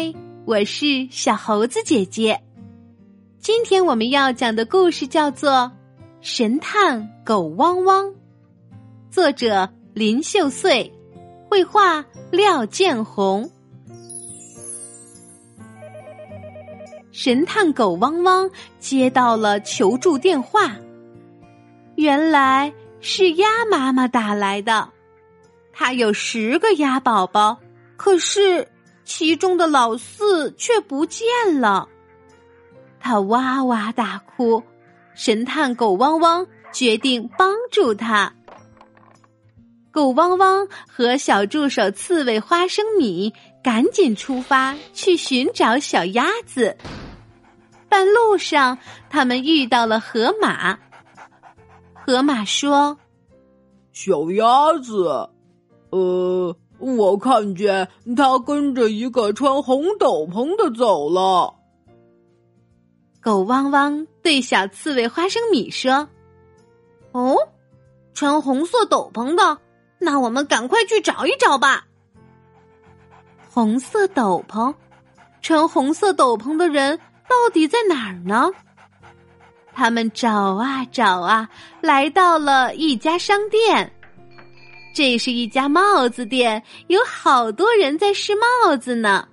[0.00, 0.14] 嗨，
[0.46, 2.40] 我是小猴子姐姐。
[3.38, 5.50] 今天我们要讲的故事叫做
[6.22, 8.06] 《神探狗汪汪》，
[9.10, 10.90] 作者林秀穗，
[11.50, 13.50] 绘画廖建红。
[17.12, 20.74] 神探狗汪汪接到了求助电话，
[21.96, 22.72] 原来
[23.02, 24.88] 是鸭妈妈打来的。
[25.74, 27.60] 它有十个鸭宝宝，
[27.98, 28.66] 可是。
[29.10, 31.26] 其中的老四却不见
[31.60, 31.88] 了，
[33.00, 34.62] 他哇哇大哭。
[35.16, 38.32] 神探狗汪汪决定帮助他。
[39.90, 46.76] 狗汪汪和小助手刺猬花生米赶紧出发去寻找小鸭子。
[47.88, 48.78] 半路上，
[49.10, 50.78] 他们遇到了河马。
[51.94, 52.96] 河马说
[53.92, 55.28] ：“小鸭子，
[55.90, 61.54] 呃。”我看见他跟着一个穿红斗篷的走了。
[63.20, 66.08] 狗汪汪对小刺猬花生米说
[67.12, 67.36] ：“哦，
[68.14, 69.58] 穿红色斗篷的，
[69.98, 71.84] 那我们赶快去找一找吧。”
[73.52, 74.74] 红色斗篷，
[75.42, 78.50] 穿红色斗篷的人到底在哪儿呢？
[79.72, 81.48] 他们找啊找啊，
[81.80, 83.92] 来到了一家商店。
[84.92, 89.26] 这是一家帽子店，有好多人在试帽子呢。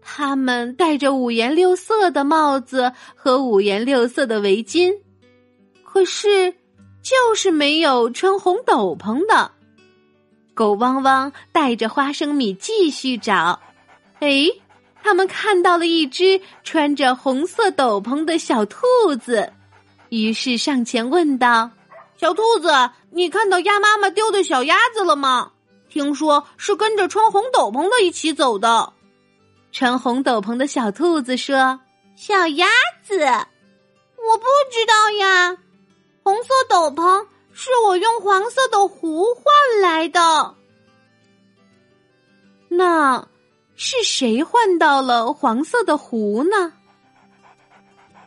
[0.00, 4.92] 他们戴着五颜六色的帽子和五颜六色的围巾，
[5.84, 6.52] 可是
[7.02, 9.50] 就是没有穿红斗篷的。
[10.54, 13.60] 狗汪汪带着花生米继续找，
[14.18, 14.46] 哎，
[15.02, 18.84] 他们看到了一只穿着红色斗篷的小兔
[19.20, 19.52] 子，
[20.08, 21.70] 于是上前问道。
[22.20, 22.68] 小兔子，
[23.12, 25.52] 你看到鸭妈妈丢的小鸭子了吗？
[25.88, 28.92] 听说是跟着穿红斗篷的一起走的。
[29.72, 31.80] 穿红斗篷的小兔子说
[32.16, 32.66] ：“小鸭
[33.02, 35.56] 子，我不知道呀。
[36.22, 40.54] 红色斗篷是我用黄色的壶换来的。
[42.68, 43.26] 那
[43.76, 46.74] 是谁换到了黄色的壶呢？”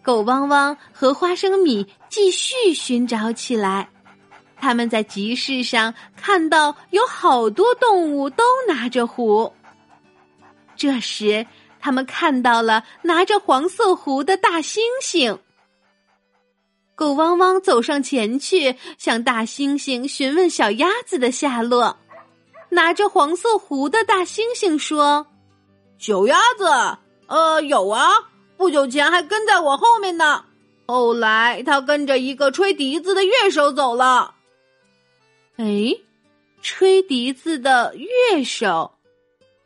[0.04, 3.90] 狗汪汪和花生米继续寻找起来。
[4.58, 9.52] 他们在集市上看到有好多动物都拿着壶。
[10.76, 11.48] 这时，
[11.80, 15.40] 他们看到了拿着黄色壶的大猩猩。
[16.96, 21.98] 狗汪汪走上前去，向大猩猩询问小鸭子的下落。
[22.70, 25.28] 拿着黄色壶的大猩猩说
[26.00, 26.66] ：“小鸭子，
[27.28, 28.12] 呃，有啊。”
[28.64, 30.46] 不久前还跟在我后面呢，
[30.86, 34.36] 后来他跟着一个吹笛子的乐手走了。
[35.58, 35.94] 哎，
[36.62, 38.96] 吹笛子的乐手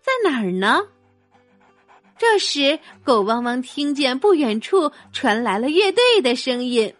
[0.01, 0.81] 在哪儿呢？
[2.17, 6.91] 这时，狗汪汪听见不远处传来了乐队的声音。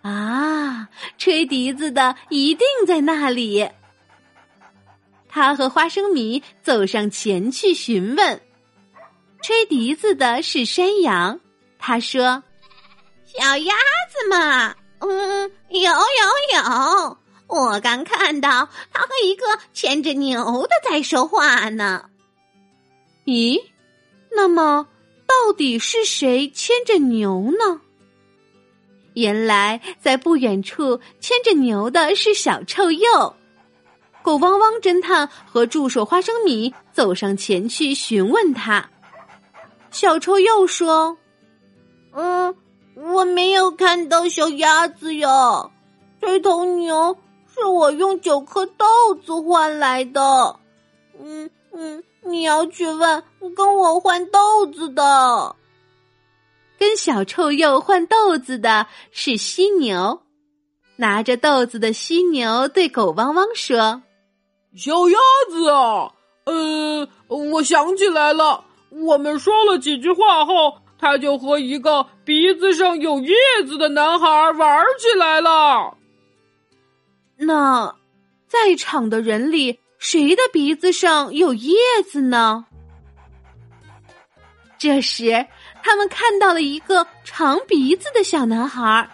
[0.00, 3.70] 啊，吹笛子的一定在那里。
[5.28, 8.40] 他和花生米走上前去询问。
[9.42, 11.40] 吹笛子的是山羊，
[11.76, 12.44] 他说
[13.26, 15.90] ：“小鸭子嘛，嗯，有有
[16.54, 22.04] 有，我刚看到他和一个牵着牛的在说话呢。
[23.24, 23.60] 咦，
[24.30, 24.86] 那么
[25.26, 27.80] 到底是谁牵着牛呢？
[29.14, 33.34] 原来在不远处牵着牛的是小臭鼬。
[34.22, 38.88] 狗汪汪侦探和助手花生米走上前去询问他。”
[39.92, 41.16] 小臭鼬说
[42.16, 42.56] ：“嗯，
[42.96, 45.70] 我没有看到小鸭子呀。
[46.20, 47.16] 这头牛
[47.54, 48.86] 是我用九颗豆
[49.24, 50.56] 子换来的。
[51.20, 53.22] 嗯嗯，你要去问
[53.54, 55.54] 跟我换豆子的。
[56.78, 60.22] 跟小臭鼬换豆子的是犀牛。
[60.96, 64.02] 拿着豆子的犀牛对狗汪汪说
[64.74, 65.18] ：‘小鸭
[65.50, 66.12] 子啊，
[66.46, 68.64] 呃，我想起来了。’”
[69.00, 73.34] 我们说了几句话后，他就和一个鼻子上有叶
[73.66, 75.96] 子的男孩玩起来了。
[77.36, 77.96] 那
[78.46, 81.74] 在场的人里，谁的鼻子上有叶
[82.10, 82.66] 子呢？
[84.78, 85.46] 这时，
[85.82, 89.08] 他们看到了一个长鼻子的小男孩，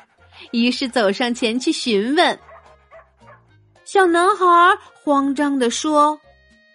[0.50, 2.38] 于是走上前去询问。
[3.84, 4.44] 小男孩
[5.02, 6.20] 慌张的说：“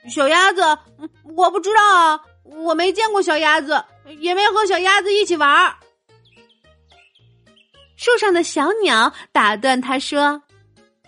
[0.09, 0.61] 小鸭子，
[1.35, 3.83] 我不知道啊。”我没见过小鸭子，
[4.19, 5.75] 也没和小鸭子一起玩儿。
[7.95, 10.41] 树上的小鸟打断他说：“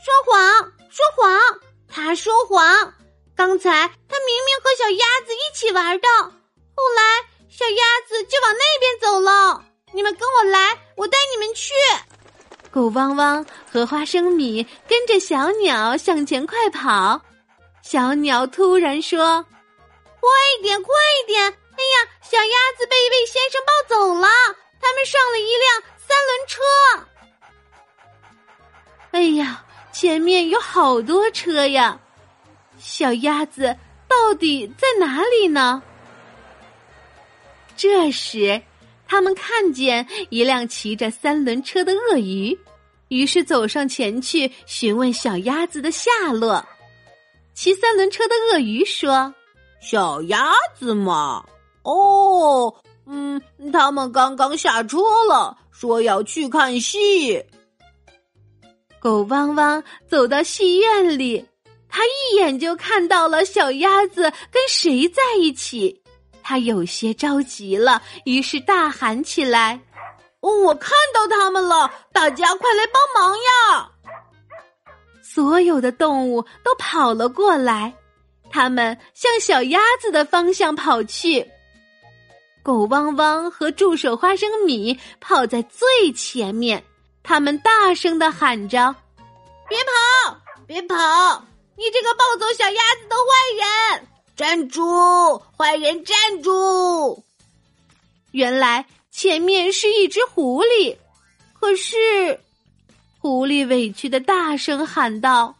[0.04, 1.40] 说谎，说谎，
[1.88, 2.94] 他说谎。
[3.36, 3.70] 刚才
[4.08, 7.02] 他明明和小鸭子一起玩的，后来
[7.50, 9.62] 小鸭子就往那边走了。
[9.94, 11.74] 你们跟我来，我带你们去。
[12.72, 17.22] 狗汪汪和花生米跟着小鸟向前快跑。
[17.82, 19.46] 小鸟突然说
[20.26, 21.44] ：“快一点，快一点！”
[21.78, 24.28] 哎呀，小鸭子被一位先生抱走了。
[24.82, 26.62] 他们上了一辆三轮车。
[29.12, 32.00] 哎呀，前面有好多车呀！
[32.78, 33.76] 小鸭子
[34.08, 35.82] 到底在哪里呢？
[37.78, 38.62] 这时，
[39.08, 42.58] 他们看见一辆骑着三轮车的鳄鱼，
[43.10, 46.66] 于是走上前去询问小鸭子的下落。
[47.54, 49.34] 骑三轮车的鳄鱼说
[49.82, 51.46] ：“小鸭子嘛，
[51.84, 52.74] 哦，
[53.06, 53.42] 嗯，
[53.72, 54.98] 他们刚刚下车
[55.30, 57.44] 了，说要去看戏。”
[59.00, 61.46] 狗汪汪走到戏院里，
[61.88, 66.02] 他一眼就看到了小鸭子跟谁在一起。
[66.42, 69.80] 他有些着急了，于是大喊起来
[70.42, 71.92] ：“我看到他们了！
[72.12, 73.92] 大家快来帮忙呀！”
[75.22, 77.94] 所有的动物都跑了过来，
[78.50, 81.46] 他们向小鸭子的方向跑去。
[82.64, 86.84] 狗汪汪和助手花生米跑在最前面，
[87.22, 88.96] 他们大声的喊着
[89.70, 91.46] ：“别跑，别跑！
[91.78, 95.40] 你这个抱走小鸭子的坏人！”站住！
[95.58, 97.24] 坏人站住！
[98.32, 100.98] 原来前面是一只狐狸，
[101.58, 102.40] 可是
[103.20, 105.56] 狐狸委屈的大声喊道：“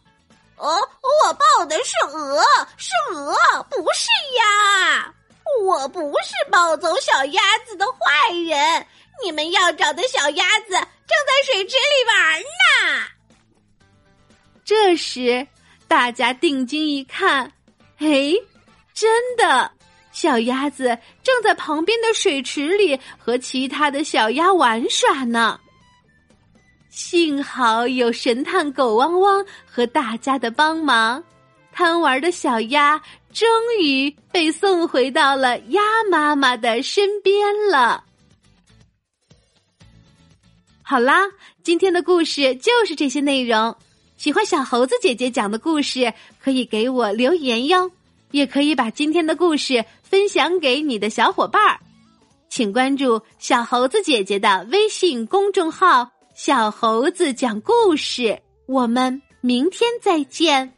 [0.56, 2.42] 哦，我抱的是鹅，
[2.76, 3.34] 是鹅，
[3.70, 4.08] 不是
[4.38, 5.14] 鸭！
[5.62, 8.86] 我不是抱走小鸭子的坏人！
[9.22, 13.06] 你们要找的小鸭子正在水池里玩呢。”
[14.64, 15.46] 这时，
[15.86, 17.52] 大家定睛一看，
[17.98, 18.34] 嘿。
[18.94, 19.70] 真的，
[20.10, 25.60] 小鸭子正在旁边的水池里和其他的小鸭玩耍呢。
[26.96, 31.22] 幸好有神探狗汪汪和大家的帮忙，
[31.70, 32.98] 贪玩的小鸭
[33.34, 33.46] 终
[33.82, 37.36] 于被送回到了鸭妈妈的身边
[37.70, 38.02] 了。
[40.80, 41.20] 好啦，
[41.62, 43.76] 今天的故事就是这些内容。
[44.16, 47.90] 喜欢小猴子姐姐讲的故事，可以给我留言哟。
[48.30, 51.78] 也可以把今天的故事分享给你的小伙伴儿，
[52.48, 58.38] 请关注小猴子姐姐的微信公众号“小猴子讲故事”。
[58.66, 60.75] 我们明天再见。